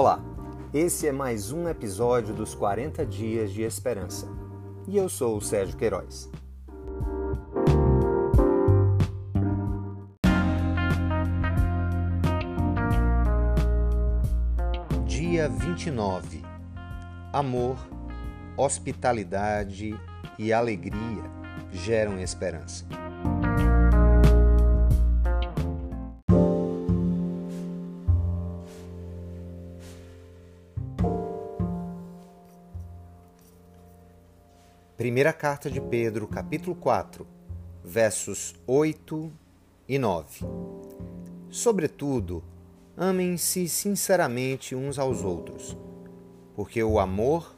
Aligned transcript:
Olá, 0.00 0.18
esse 0.72 1.06
é 1.06 1.12
mais 1.12 1.52
um 1.52 1.68
episódio 1.68 2.32
dos 2.32 2.54
40 2.54 3.04
Dias 3.04 3.52
de 3.52 3.60
Esperança 3.60 4.26
e 4.88 4.96
eu 4.96 5.10
sou 5.10 5.36
o 5.36 5.42
Sérgio 5.42 5.76
Queiroz. 5.76 6.30
Dia 15.04 15.50
29 15.50 16.42
Amor, 17.30 17.76
hospitalidade 18.56 20.00
e 20.38 20.50
alegria 20.50 21.24
geram 21.70 22.18
esperança. 22.18 22.86
Primeira 35.00 35.32
carta 35.32 35.70
de 35.70 35.80
Pedro, 35.80 36.28
capítulo 36.28 36.76
4, 36.76 37.26
versos 37.82 38.54
8 38.66 39.32
e 39.88 39.98
9. 39.98 40.40
Sobretudo, 41.48 42.44
amem-se 42.94 43.66
sinceramente 43.66 44.74
uns 44.74 44.98
aos 44.98 45.22
outros, 45.22 45.74
porque 46.54 46.84
o 46.84 47.00
amor 47.00 47.56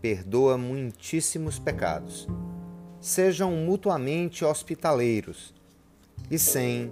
perdoa 0.00 0.56
muitíssimos 0.56 1.58
pecados. 1.58 2.26
Sejam 3.02 3.52
mutuamente 3.52 4.42
hospitaleiros 4.42 5.52
e 6.30 6.38
sem 6.38 6.90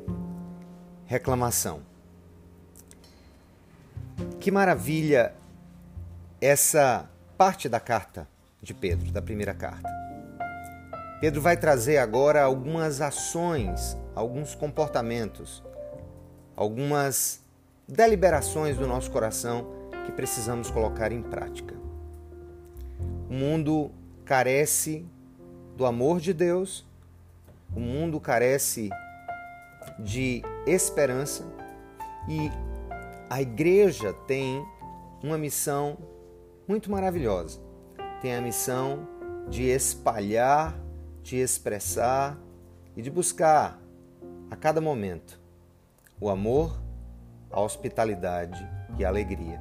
reclamação. 1.07 1.81
Que 4.39 4.51
maravilha 4.51 5.35
essa 6.39 7.09
parte 7.39 7.67
da 7.67 7.81
carta 7.81 8.36
de 8.67 8.75
Pedro, 8.75 9.13
da 9.13 9.23
primeira 9.23 9.55
carta. 9.55 9.89
Pedro 11.21 11.41
vai 11.41 11.57
trazer 11.57 11.99
agora 11.99 12.43
algumas 12.43 13.01
ações, 13.01 13.97
alguns 14.15 14.55
comportamentos, 14.55 15.63
algumas 16.55 17.41
deliberações 17.89 18.77
do 18.77 18.87
nosso 18.87 19.11
coração 19.11 19.67
que 20.05 20.13
precisamos 20.13 20.71
colocar 20.71 21.13
em 21.13 21.23
prática. 21.23 21.75
O 23.31 23.33
mundo 23.33 23.91
carece 24.25 25.07
do 25.77 25.87
amor 25.87 26.21
de 26.21 26.35
Deus, 26.35 26.85
o 27.75 27.81
mundo 27.81 28.21
carece 28.21 28.91
de 29.99 30.43
esperança 30.67 31.45
e 32.29 32.51
a 33.31 33.41
igreja 33.41 34.13
tem 34.27 34.65
uma 35.23 35.39
missão 35.39 35.97
muito 36.67 36.91
maravilhosa 36.91 37.66
tem 38.21 38.35
a 38.35 38.41
missão 38.41 39.07
de 39.49 39.65
espalhar, 39.65 40.79
de 41.23 41.37
expressar 41.37 42.39
e 42.97 43.03
de 43.03 43.11
buscar 43.11 43.81
a 44.51 44.57
cada 44.57 44.81
momento 44.81 45.41
o 46.21 46.31
amor, 46.31 46.81
a 47.51 47.61
hospitalidade 47.61 48.67
e 48.99 49.05
a 49.05 49.09
alegria. 49.09 49.61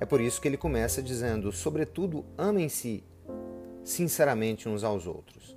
É 0.00 0.04
por 0.04 0.20
isso 0.20 0.40
que 0.40 0.48
ele 0.48 0.56
começa 0.56 1.02
dizendo: 1.02 1.52
sobretudo, 1.52 2.24
amem-se 2.36 3.04
sinceramente 3.84 4.68
uns 4.68 4.82
aos 4.82 5.06
outros. 5.06 5.56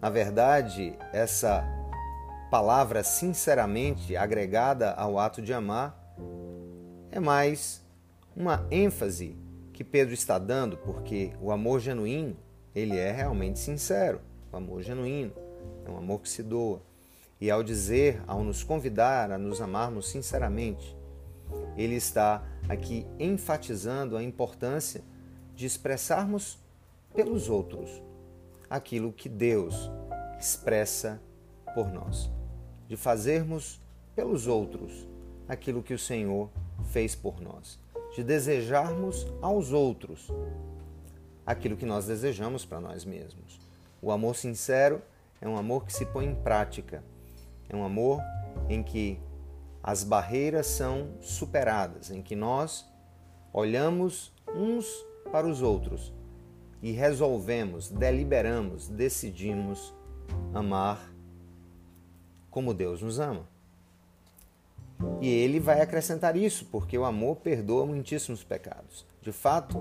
Na 0.00 0.10
verdade, 0.10 0.96
essa 1.12 1.64
palavra 2.50 3.02
sinceramente 3.02 4.16
agregada 4.16 4.92
ao 4.92 5.18
ato 5.18 5.40
de 5.40 5.52
amar 5.52 5.98
é 7.10 7.18
mais 7.18 7.82
uma 8.36 8.66
ênfase 8.70 9.36
que 9.72 9.82
Pedro 9.82 10.12
está 10.12 10.38
dando, 10.38 10.76
porque 10.76 11.32
o 11.40 11.50
amor 11.50 11.80
genuíno, 11.80 12.36
ele 12.74 12.96
é 12.96 13.10
realmente 13.10 13.58
sincero. 13.58 14.20
O 14.52 14.56
amor 14.56 14.82
genuíno 14.82 15.32
é 15.84 15.90
um 15.90 15.96
amor 15.96 16.20
que 16.20 16.28
se 16.28 16.42
doa. 16.42 16.82
E 17.40 17.50
ao 17.50 17.62
dizer, 17.62 18.22
ao 18.26 18.44
nos 18.44 18.62
convidar 18.62 19.30
a 19.32 19.38
nos 19.38 19.60
amarmos 19.60 20.08
sinceramente, 20.08 20.96
ele 21.76 21.94
está 21.94 22.44
aqui 22.68 23.06
enfatizando 23.18 24.16
a 24.16 24.22
importância 24.22 25.02
de 25.54 25.66
expressarmos 25.66 26.58
pelos 27.14 27.48
outros 27.48 28.02
aquilo 28.70 29.12
que 29.12 29.28
Deus 29.28 29.90
expressa 30.38 31.20
por 31.74 31.92
nós, 31.92 32.30
de 32.88 32.96
fazermos 32.96 33.80
pelos 34.14 34.46
outros 34.46 35.08
aquilo 35.48 35.82
que 35.82 35.94
o 35.94 35.98
Senhor 35.98 36.48
fez 36.84 37.14
por 37.14 37.40
nós 37.40 37.81
de 38.14 38.22
desejarmos 38.22 39.26
aos 39.40 39.72
outros 39.72 40.28
aquilo 41.46 41.76
que 41.76 41.86
nós 41.86 42.06
desejamos 42.06 42.64
para 42.64 42.80
nós 42.80 43.04
mesmos. 43.04 43.60
O 44.00 44.10
amor 44.10 44.36
sincero 44.36 45.02
é 45.40 45.48
um 45.48 45.56
amor 45.56 45.84
que 45.84 45.92
se 45.92 46.06
põe 46.06 46.26
em 46.26 46.34
prática, 46.34 47.02
é 47.68 47.74
um 47.74 47.84
amor 47.84 48.20
em 48.68 48.82
que 48.82 49.18
as 49.82 50.04
barreiras 50.04 50.66
são 50.66 51.14
superadas, 51.20 52.10
em 52.10 52.22
que 52.22 52.36
nós 52.36 52.88
olhamos 53.52 54.32
uns 54.54 54.86
para 55.30 55.46
os 55.46 55.62
outros 55.62 56.12
e 56.82 56.92
resolvemos, 56.92 57.90
deliberamos, 57.90 58.88
decidimos 58.88 59.94
amar 60.52 61.12
como 62.50 62.74
Deus 62.74 63.02
nos 63.02 63.18
ama. 63.18 63.48
E 65.20 65.28
ele 65.28 65.60
vai 65.60 65.80
acrescentar 65.80 66.36
isso, 66.36 66.66
porque 66.66 66.96
o 66.98 67.04
amor 67.04 67.36
perdoa 67.36 67.86
muitíssimos 67.86 68.42
pecados. 68.42 69.06
De 69.20 69.32
fato, 69.32 69.78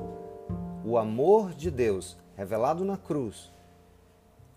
o 0.85 0.97
amor 0.97 1.53
de 1.53 1.71
Deus 1.71 2.17
revelado 2.35 2.85
na 2.85 2.97
cruz, 2.97 3.51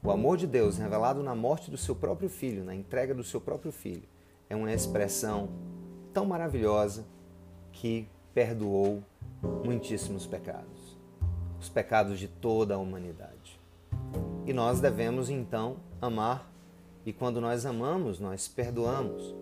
o 0.03 0.10
amor 0.10 0.36
de 0.36 0.47
Deus 0.47 0.76
revelado 0.76 1.22
na 1.22 1.34
morte 1.34 1.70
do 1.70 1.76
seu 1.76 1.97
próprio 1.97 2.28
filho, 2.28 2.64
na 2.64 2.74
entrega 2.74 3.14
do 3.14 3.24
seu 3.24 3.41
próprio 3.41 3.72
filho, 3.72 4.03
é 4.48 4.54
uma 4.54 4.72
expressão 4.72 5.48
tão 6.12 6.26
maravilhosa 6.26 7.04
que 7.72 8.06
perdoou 8.34 9.03
muitíssimos 9.64 10.26
pecados, 10.26 10.98
os 11.60 11.69
pecados 11.69 12.19
de 12.19 12.28
toda 12.28 12.74
a 12.74 12.78
humanidade. 12.78 13.60
E 14.47 14.53
nós 14.53 14.80
devemos 14.80 15.30
então 15.30 15.76
amar, 16.00 16.50
e 17.06 17.12
quando 17.12 17.41
nós 17.41 17.64
amamos, 17.64 18.20
nós 18.20 18.47
perdoamos. 18.47 19.34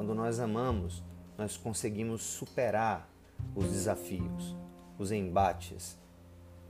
Quando 0.00 0.14
nós 0.14 0.40
amamos, 0.40 1.04
nós 1.36 1.58
conseguimos 1.58 2.22
superar 2.22 3.06
os 3.54 3.66
desafios, 3.66 4.56
os 4.98 5.12
embates. 5.12 5.94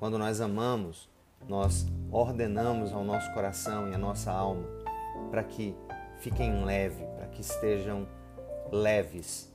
Quando 0.01 0.19
nós 0.19 0.41
amamos, 0.41 1.09
nós 1.49 1.87
ordenamos 2.11 2.93
ao 2.93 3.05
nosso 3.05 3.33
coração 3.33 3.89
e 3.89 3.95
à 3.95 3.99
nossa 3.99 4.33
alma 4.33 4.67
para 5.31 5.45
que 5.45 5.77
fiquem 6.19 6.65
leve, 6.65 7.05
para 7.17 7.29
que 7.29 7.41
estejam 7.41 8.05
leves 8.73 9.49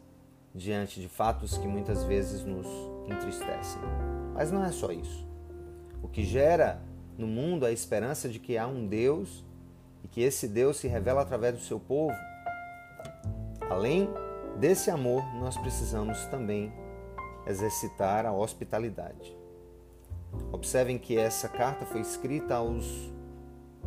diante 0.54 1.02
de 1.02 1.10
fatos 1.10 1.58
que 1.58 1.68
muitas 1.68 2.06
vezes 2.06 2.46
nos 2.46 2.68
entristecem. 3.10 3.82
Mas 4.34 4.54
não 4.54 4.64
é 4.64 4.72
só 4.72 4.90
isso. 4.90 5.28
O 6.02 6.08
que 6.08 6.24
gera 6.24 6.82
no 7.18 7.28
mundo 7.28 7.66
a 7.66 7.74
esperança 7.74 8.30
de 8.30 8.40
que 8.40 8.58
há 8.58 8.68
um 8.68 8.88
Deus 8.88 9.44
e 10.02 10.08
que 10.08 10.22
esse 10.22 10.48
Deus 10.48 10.78
se 10.78 10.88
revela 10.88 11.24
através 11.24 11.56
do 11.56 11.62
seu 11.62 11.78
povo 11.78 12.16
Além 13.70 14.08
desse 14.60 14.92
amor, 14.92 15.24
nós 15.36 15.58
precisamos 15.58 16.26
também 16.28 16.72
exercitar 17.48 18.26
a 18.26 18.34
hospitalidade. 18.34 19.36
Observem 20.52 20.98
que 20.98 21.18
essa 21.18 21.48
carta 21.50 21.86
foi 21.86 22.02
escrita 22.02 22.56
aos 22.56 23.12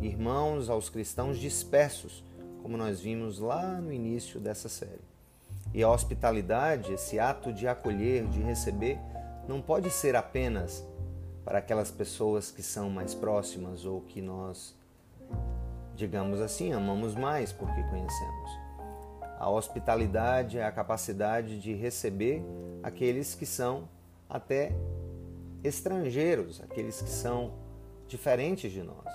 irmãos, 0.01 0.69
aos 0.69 0.89
cristãos 0.89 1.37
dispersos, 1.37 2.23
como 2.61 2.75
nós 2.75 2.99
vimos 2.99 3.39
lá 3.39 3.79
no 3.79 3.91
início 3.91 4.39
dessa 4.39 4.67
série. 4.67 5.07
E 5.73 5.81
a 5.81 5.89
hospitalidade, 5.89 6.93
esse 6.93 7.19
ato 7.19 7.53
de 7.53 7.67
acolher, 7.67 8.25
de 8.27 8.41
receber, 8.41 8.99
não 9.47 9.61
pode 9.61 9.89
ser 9.89 10.15
apenas 10.15 10.85
para 11.45 11.59
aquelas 11.59 11.89
pessoas 11.89 12.51
que 12.51 12.61
são 12.61 12.89
mais 12.89 13.13
próximas 13.15 13.85
ou 13.85 14.01
que 14.01 14.21
nós, 14.21 14.75
digamos 15.95 16.41
assim, 16.41 16.73
amamos 16.73 17.15
mais 17.15 17.51
porque 17.51 17.81
conhecemos. 17.83 18.68
A 19.39 19.49
hospitalidade 19.49 20.57
é 20.57 20.65
a 20.65 20.71
capacidade 20.71 21.61
de 21.61 21.73
receber 21.73 22.43
aqueles 22.83 23.33
que 23.33 23.45
são 23.45 23.87
até 24.29 24.73
estrangeiros, 25.63 26.61
aqueles 26.61 27.01
que 27.01 27.09
são 27.09 27.53
diferentes 28.05 28.69
de 28.69 28.83
nós. 28.83 29.07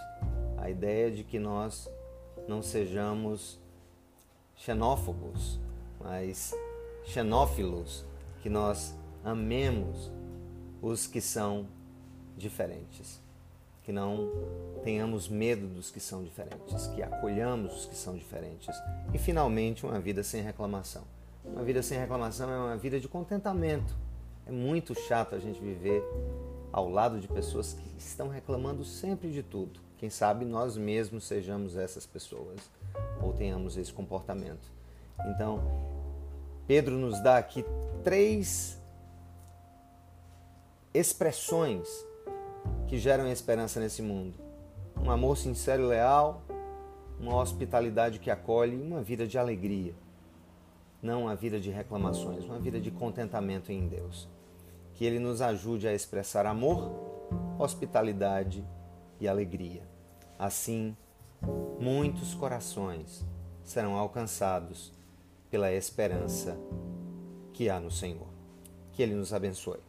A 0.56 0.70
ideia 0.70 1.10
de 1.10 1.24
que 1.24 1.38
nós 1.38 1.90
não 2.48 2.62
sejamos 2.62 3.60
xenófobos, 4.56 5.60
mas 6.00 6.54
xenófilos, 7.04 8.06
que 8.40 8.48
nós 8.48 8.94
amemos 9.22 10.10
os 10.80 11.06
que 11.06 11.20
são 11.20 11.68
diferentes 12.34 13.22
que 13.84 13.92
não 13.92 14.30
tenhamos 14.82 15.28
medo 15.28 15.66
dos 15.66 15.90
que 15.90 16.00
são 16.00 16.22
diferentes, 16.24 16.86
que 16.88 17.02
acolhamos 17.02 17.74
os 17.74 17.86
que 17.86 17.94
são 17.94 18.16
diferentes. 18.16 18.74
E 19.12 19.18
finalmente, 19.18 19.84
uma 19.84 20.00
vida 20.00 20.22
sem 20.22 20.42
reclamação. 20.42 21.02
Uma 21.44 21.62
vida 21.62 21.82
sem 21.82 21.98
reclamação 21.98 22.50
é 22.50 22.56
uma 22.56 22.76
vida 22.76 22.98
de 22.98 23.06
contentamento, 23.06 23.94
É 24.46 24.50
muito 24.50 24.94
chato 24.94 25.34
a 25.34 25.38
gente 25.38 25.58
viver 25.60 26.02
ao 26.72 26.90
lado 26.90 27.18
de 27.18 27.28
pessoas 27.28 27.72
que 27.72 27.98
estão 27.98 28.28
reclamando 28.28 28.84
sempre 28.84 29.30
de 29.30 29.42
tudo. 29.42 29.80
Quem 29.96 30.10
sabe 30.10 30.44
nós 30.44 30.76
mesmos 30.76 31.24
sejamos 31.24 31.76
essas 31.76 32.04
pessoas 32.04 32.60
ou 33.22 33.32
tenhamos 33.32 33.76
esse 33.76 33.92
comportamento. 33.92 34.70
Então, 35.26 35.62
Pedro 36.66 36.96
nos 36.96 37.22
dá 37.22 37.38
aqui 37.38 37.64
três 38.02 38.78
expressões 40.92 41.88
que 42.86 42.98
geram 42.98 43.26
esperança 43.28 43.80
nesse 43.80 44.02
mundo: 44.02 44.34
um 45.02 45.10
amor 45.10 45.36
sincero 45.36 45.84
e 45.84 45.86
leal, 45.86 46.42
uma 47.18 47.36
hospitalidade 47.36 48.18
que 48.18 48.30
acolhe 48.30 48.76
uma 48.76 49.02
vida 49.02 49.26
de 49.26 49.38
alegria. 49.38 49.94
Não 51.02 51.22
uma 51.22 51.34
vida 51.34 51.60
de 51.60 51.70
reclamações, 51.70 52.44
uma 52.44 52.58
vida 52.58 52.80
de 52.80 52.90
contentamento 52.90 53.70
em 53.70 53.86
Deus. 53.86 54.26
Que 54.94 55.04
Ele 55.04 55.18
nos 55.18 55.42
ajude 55.42 55.86
a 55.86 55.92
expressar 55.92 56.46
amor, 56.46 56.90
hospitalidade 57.58 58.64
e 59.20 59.28
alegria. 59.28 59.82
Assim, 60.38 60.96
muitos 61.78 62.34
corações 62.34 63.24
serão 63.62 63.96
alcançados 63.96 64.92
pela 65.50 65.72
esperança 65.72 66.56
que 67.52 67.68
há 67.68 67.78
no 67.78 67.90
Senhor. 67.90 68.28
Que 68.92 69.02
Ele 69.02 69.14
nos 69.14 69.32
abençoe. 69.32 69.80